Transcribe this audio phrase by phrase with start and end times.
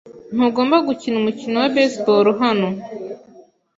[0.33, 2.67] Ntugomba gukina umukino wa baseball hano.